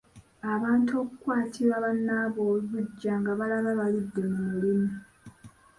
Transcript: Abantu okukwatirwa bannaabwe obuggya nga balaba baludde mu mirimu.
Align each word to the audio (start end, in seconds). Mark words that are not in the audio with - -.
Abantu 0.53 0.91
okukwatirwa 1.03 1.75
bannaabwe 1.85 2.41
obuggya 2.55 3.13
nga 3.19 3.31
balaba 3.39 3.71
baludde 3.79 4.21
mu 4.33 4.41
mirimu. 4.51 4.89